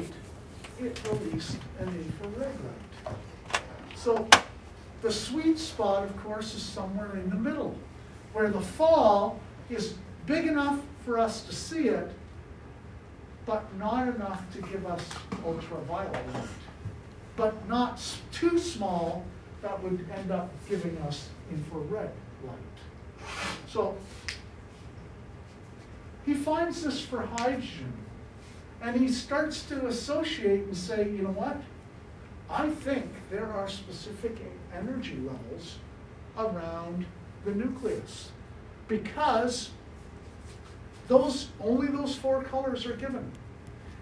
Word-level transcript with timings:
light, 0.00 0.12
it 0.80 1.00
released 1.10 1.58
an 1.78 1.88
infrared 1.88 2.54
light. 2.64 3.62
So 3.96 4.28
the 5.02 5.12
sweet 5.12 5.58
spot, 5.58 6.04
of 6.04 6.16
course, 6.22 6.54
is 6.54 6.62
somewhere 6.62 7.16
in 7.16 7.28
the 7.30 7.36
middle, 7.36 7.76
where 8.32 8.50
the 8.50 8.60
fall 8.60 9.40
is 9.68 9.94
big 10.26 10.46
enough 10.46 10.80
for 11.04 11.18
us 11.18 11.42
to 11.44 11.54
see 11.54 11.88
it, 11.88 12.10
but 13.46 13.64
not 13.76 14.08
enough 14.08 14.42
to 14.54 14.62
give 14.62 14.86
us 14.86 15.04
ultraviolet 15.44 16.12
light. 16.34 16.44
But 17.36 17.68
not 17.68 18.00
too 18.32 18.58
small 18.58 19.24
that 19.62 19.82
would 19.82 20.06
end 20.16 20.30
up 20.30 20.50
giving 20.68 20.96
us 20.98 21.28
infrared 21.50 22.10
light. 22.46 23.26
So 23.68 23.96
he 26.24 26.34
finds 26.34 26.82
this 26.82 27.00
for 27.00 27.22
hydrogen, 27.22 27.92
and 28.82 28.96
he 28.96 29.08
starts 29.08 29.62
to 29.64 29.86
associate 29.86 30.64
and 30.64 30.76
say, 30.76 31.04
you 31.04 31.22
know 31.22 31.30
what? 31.30 31.56
I 32.48 32.70
think 32.70 33.06
there 33.30 33.46
are 33.46 33.68
specific 33.68 34.36
energy 34.74 35.16
levels 35.16 35.78
around 36.38 37.04
the 37.44 37.52
nucleus 37.52 38.30
because 38.88 39.70
those 41.08 41.48
only 41.60 41.88
those 41.88 42.16
four 42.16 42.42
colors 42.42 42.86
are 42.86 42.96
given. 42.96 43.30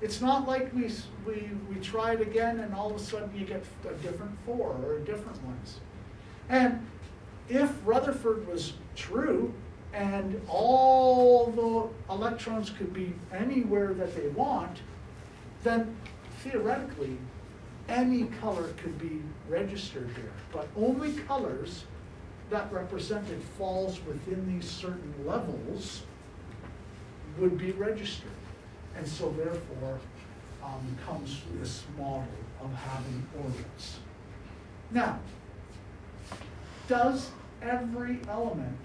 It's 0.00 0.20
not 0.20 0.46
like 0.46 0.72
we, 0.72 0.90
we, 1.26 1.50
we 1.68 1.80
try 1.82 2.12
it 2.12 2.20
again 2.20 2.60
and 2.60 2.72
all 2.72 2.90
of 2.90 2.96
a 2.96 2.98
sudden 2.98 3.30
you 3.36 3.44
get 3.44 3.64
a 3.84 3.94
different 3.94 4.32
four 4.46 4.76
or 4.84 5.00
different 5.00 5.42
ones. 5.44 5.80
And 6.48 6.86
if 7.48 7.72
Rutherford 7.84 8.46
was 8.46 8.74
true 8.94 9.52
and 9.92 10.40
all 10.48 11.17
electrons 12.10 12.70
could 12.70 12.92
be 12.92 13.14
anywhere 13.32 13.94
that 13.94 14.14
they 14.16 14.28
want, 14.28 14.78
then 15.62 15.96
theoretically, 16.42 17.16
any 17.88 18.24
color 18.40 18.68
could 18.76 18.98
be 18.98 19.22
registered 19.48 20.10
here. 20.14 20.32
But 20.52 20.68
only 20.76 21.12
colors 21.12 21.84
that 22.50 22.72
represented 22.72 23.42
falls 23.56 24.00
within 24.06 24.46
these 24.46 24.68
certain 24.68 25.14
levels 25.26 26.02
would 27.38 27.58
be 27.58 27.72
registered. 27.72 28.30
And 28.96 29.06
so 29.06 29.30
therefore, 29.30 30.00
um, 30.64 30.96
comes 31.06 31.42
this 31.60 31.84
model 31.96 32.26
of 32.60 32.72
having 32.74 33.26
orbits. 33.42 33.98
Now, 34.90 35.18
does 36.88 37.30
every 37.62 38.18
element 38.28 38.78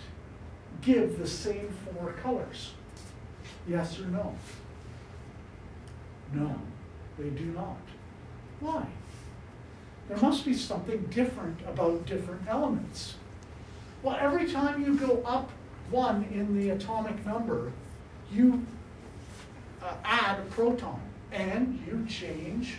give 0.82 1.18
the 1.18 1.28
same 1.28 1.70
four 1.86 2.14
colors? 2.14 2.74
Yes 3.68 4.00
or 4.00 4.06
no? 4.06 4.36
No, 6.34 6.56
they 7.18 7.30
do 7.30 7.46
not. 7.46 7.78
Why? 8.60 8.86
There 10.10 10.18
must 10.18 10.46
be 10.46 10.54
something 10.54 11.02
different 11.14 11.60
about 11.68 12.06
different 12.06 12.42
elements. 12.48 13.16
Well, 14.02 14.18
every 14.20 14.52
time 14.52 14.84
you 14.84 14.96
go 14.96 15.22
up 15.26 15.50
one 15.90 16.26
in 16.34 16.60
the 16.60 16.72
atomic 16.72 17.26
number, 17.26 17.72
you 18.32 18.66
uh, 19.82 19.94
add 20.04 20.40
a 20.40 20.44
proton 20.44 21.00
and 21.32 21.82
you 21.88 22.06
change 22.08 22.76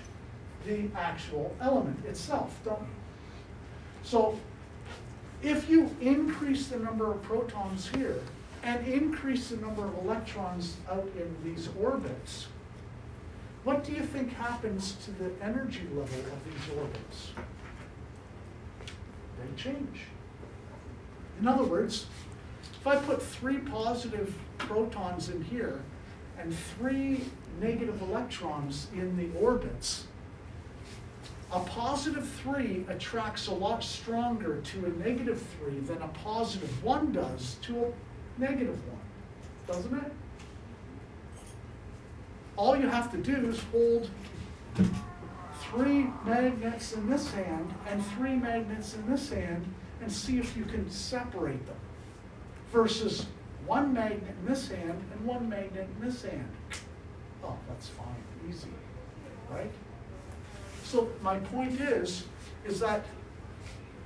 the 0.66 0.88
actual 0.96 1.54
element 1.60 2.04
itself, 2.04 2.58
don't 2.64 2.80
you? 2.80 2.86
So 4.02 4.38
if 5.42 5.68
you 5.68 5.94
increase 6.00 6.68
the 6.68 6.78
number 6.78 7.10
of 7.10 7.22
protons 7.22 7.88
here 7.88 8.20
and 8.64 8.86
increase 8.86 9.50
the 9.50 9.58
number 9.58 9.86
of 9.86 9.94
electrons 9.98 10.76
out 10.90 11.06
in 11.16 11.36
these 11.44 11.68
orbits, 11.78 12.48
what 13.62 13.84
do 13.84 13.92
you 13.92 14.00
think 14.00 14.32
happens 14.32 14.96
to 15.04 15.10
the 15.12 15.30
energy 15.42 15.86
level 15.90 16.02
of 16.02 16.44
these 16.44 16.76
orbits? 16.78 17.32
They 19.38 19.62
change. 19.62 20.00
In 21.40 21.46
other 21.46 21.64
words, 21.64 22.06
if 22.80 22.86
I 22.86 22.96
put 22.96 23.22
three 23.22 23.58
positive 23.58 24.34
protons 24.58 25.28
in 25.28 25.42
here 25.44 25.82
and 26.38 26.54
three 26.54 27.24
negative 27.60 28.00
electrons 28.00 28.88
in 28.94 29.16
the 29.16 29.28
orbits, 29.38 30.06
a 31.52 31.60
positive 31.60 32.26
three 32.28 32.84
attracts 32.88 33.46
a 33.46 33.54
lot 33.54 33.84
stronger 33.84 34.60
to 34.60 34.86
a 34.86 34.88
negative 34.90 35.42
three 35.58 35.78
than 35.80 36.00
a 36.02 36.08
positive 36.08 36.82
one 36.82 37.12
does 37.12 37.56
to 37.62 37.84
a 37.84 37.92
negative 38.38 38.78
one, 38.88 39.00
doesn't 39.66 39.96
it? 39.96 40.12
All 42.56 42.76
you 42.76 42.88
have 42.88 43.10
to 43.12 43.18
do 43.18 43.48
is 43.48 43.60
hold 43.72 44.10
three 45.70 46.06
magnets 46.24 46.92
in 46.92 47.08
this 47.08 47.30
hand 47.32 47.72
and 47.88 48.04
three 48.06 48.36
magnets 48.36 48.94
in 48.94 49.10
this 49.10 49.30
hand 49.30 49.64
and 50.00 50.10
see 50.10 50.38
if 50.38 50.56
you 50.56 50.64
can 50.64 50.88
separate 50.90 51.64
them 51.66 51.76
versus 52.72 53.26
one 53.66 53.92
magnet 53.92 54.34
in 54.40 54.46
this 54.46 54.68
hand 54.68 55.00
and 55.12 55.24
one 55.24 55.48
magnet 55.48 55.88
in 55.96 56.06
this 56.06 56.22
hand. 56.22 56.48
Oh, 57.42 57.56
that's 57.68 57.88
fine, 57.88 58.06
easy, 58.48 58.68
right? 59.50 59.70
So 60.84 61.08
my 61.22 61.38
point 61.38 61.80
is, 61.80 62.24
is 62.64 62.80
that 62.80 63.04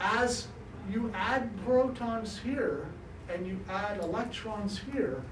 as 0.01 0.49
you 0.91 1.11
add 1.15 1.51
protons 1.65 2.39
here 2.39 2.87
and 3.33 3.47
you 3.47 3.59
add 3.69 3.99
electrons 4.03 4.81
here, 4.93 5.23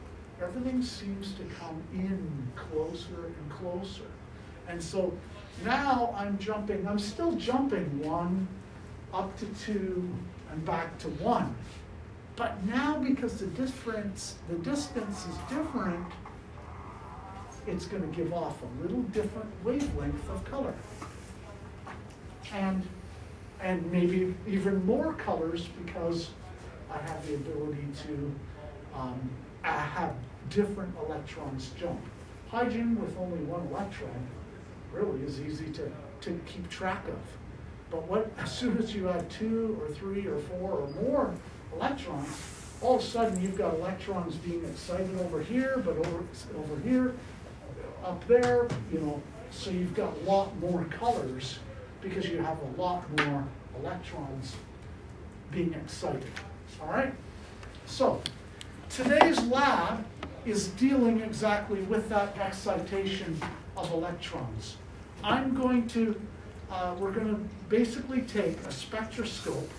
everything 0.43 0.83
seems 0.83 1.33
to 1.33 1.45
come 1.59 1.83
in 1.93 2.53
closer 2.55 3.27
and 3.27 3.51
closer. 3.51 4.11
And 4.69 4.83
so 4.83 5.13
now 5.65 6.15
I'm 6.17 6.39
jumping, 6.39 6.87
I'm 6.87 6.99
still 6.99 7.33
jumping 7.33 8.01
one 8.01 8.47
up 9.15 9.37
to 9.39 9.47
two 9.65 10.09
and 10.51 10.65
back 10.65 10.99
to 10.99 11.09
one. 11.09 11.55
But 12.37 12.63
now 12.67 12.99
because 12.99 13.39
the 13.39 13.47
difference, 13.47 14.37
the 14.49 14.57
distance 14.57 15.27
is 15.27 15.37
different, 15.49 16.07
it's 17.67 17.87
gonna 17.87 18.07
give 18.09 18.33
off 18.33 18.59
a 18.63 18.83
little 18.83 19.03
different 19.05 19.51
wavelength 19.65 20.29
of 20.29 20.45
color. 20.45 20.75
And, 22.53 22.87
and 23.61 23.91
maybe 23.91 24.35
even 24.47 24.85
more 24.85 25.15
colors 25.15 25.69
because 25.85 26.31
I 26.91 26.99
have 26.99 27.27
the 27.27 27.35
ability 27.35 27.87
to 28.07 28.35
um, 28.95 29.31
have 29.63 30.15
different 30.51 30.95
electrons 31.05 31.73
jump. 31.79 32.01
Hydrogen 32.49 33.01
with 33.01 33.17
only 33.19 33.39
one 33.41 33.67
electron 33.69 34.27
really 34.93 35.21
is 35.23 35.41
easy 35.41 35.67
to, 35.73 35.91
to 36.23 36.41
keep 36.47 36.69
track 36.71 37.07
of. 37.09 37.19
But 37.91 38.09
what, 38.09 38.31
as 38.39 38.53
soon 38.53 38.79
as 38.79 38.95
you 38.95 39.09
add 39.09 39.29
two 39.31 39.81
or 39.81 39.93
three 39.95 40.27
or 40.27 40.39
four 40.39 40.73
or 40.73 40.89
more 41.03 41.35
electrons, 41.75 42.29
all 42.81 42.97
of 42.97 43.03
a 43.03 43.05
sudden 43.05 43.41
you've 43.41 43.59
got 43.59 43.75
electrons 43.75 44.37
being 44.37 44.65
excited 44.65 45.11
over 45.21 45.41
here, 45.41 45.83
but 45.85 45.97
over, 45.97 46.25
over 46.57 46.81
here, 46.83 47.15
up 48.05 48.27
there, 48.29 48.69
you 48.93 49.01
know, 49.01 49.23
so 49.51 49.71
you've 49.71 49.95
got 49.95 50.15
a 50.17 50.31
lot 50.31 50.57
more 50.59 50.85
colors 50.85 51.59
because 52.01 52.29
you 52.29 52.39
have 52.39 52.59
a 52.61 52.81
lot 52.81 53.05
more 53.25 53.45
electrons 53.81 54.55
being 55.51 55.73
excited. 55.75 56.25
All 56.81 56.89
right? 56.89 57.13
So, 57.87 58.21
today's 58.89 59.41
lab 59.45 60.05
is 60.45 60.69
dealing 60.69 61.21
exactly 61.21 61.81
with 61.83 62.09
that 62.09 62.37
excitation 62.39 63.41
of 63.77 63.91
electrons. 63.93 64.77
I'm 65.25 65.55
going 65.55 65.89
to, 65.89 66.21
uh, 66.71 66.95
we're 66.99 67.13
going 67.13 67.29
to 67.29 67.41
basically 67.69 68.23
take 68.23 68.59
a 68.61 68.71
spectroscope 68.71 69.71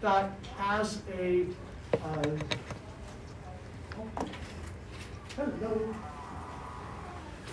that 0.00 0.30
has 0.58 1.00
a, 1.18 1.46
uh, 1.94 2.22
oh, 3.98 4.26
hello. 5.36 5.94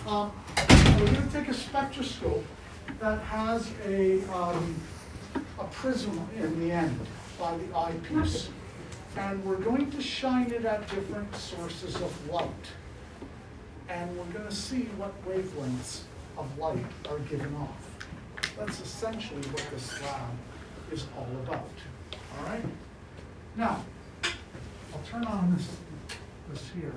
Um, 0.06 0.32
we're 0.98 1.06
going 1.06 1.28
to 1.28 1.32
take 1.32 1.48
a 1.48 1.54
spectroscope 1.54 2.44
that 3.00 3.20
has 3.20 3.70
a, 3.86 4.20
um, 4.32 4.74
a 5.58 5.64
prism 5.64 6.28
in 6.36 6.60
the 6.60 6.72
end 6.72 7.00
by 7.38 7.56
the 7.56 7.76
eyepiece. 7.76 8.50
And 9.16 9.44
we're 9.44 9.56
going 9.56 9.90
to 9.90 10.00
shine 10.00 10.50
it 10.50 10.64
at 10.64 10.88
different 10.88 11.34
sources 11.36 11.96
of 11.96 12.30
light. 12.30 12.48
And 13.88 14.16
we're 14.16 14.24
going 14.26 14.48
to 14.48 14.54
see 14.54 14.88
what 14.96 15.12
wavelengths 15.26 16.02
of 16.38 16.58
light 16.58 16.84
are 17.10 17.18
given 17.20 17.54
off. 17.56 17.92
That's 18.58 18.80
essentially 18.80 19.42
what 19.42 19.66
this 19.70 20.00
lab 20.02 20.30
is 20.90 21.06
all 21.16 21.28
about. 21.42 21.68
All 22.12 22.46
right? 22.46 22.64
Now, 23.56 23.84
I'll 24.24 25.02
turn 25.10 25.24
on 25.24 25.54
this, 25.54 25.68
this 26.50 26.70
here. 26.74 26.94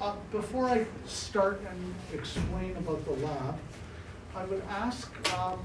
Uh, 0.00 0.14
before 0.30 0.66
I 0.66 0.86
start 1.06 1.60
and 1.68 1.94
explain 2.12 2.76
about 2.76 3.04
the 3.04 3.12
lab, 3.12 3.58
I 4.34 4.44
would 4.44 4.62
ask, 4.68 5.10
um, 5.38 5.62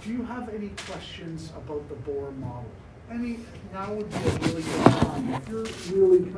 do 0.00 0.10
you 0.10 0.22
have 0.24 0.48
any 0.48 0.70
questions 0.88 1.52
about 1.56 1.88
the 1.88 1.94
Bohr 1.94 2.36
model? 2.38 2.64
Any, 3.10 3.40
now 3.72 3.92
would 3.92 4.08
be 4.10 4.16
a 4.16 4.20
really 4.20 4.62
good 4.62 4.84
time. 4.86 5.34
If 5.34 5.48
you're 5.90 6.08
really 6.08 6.30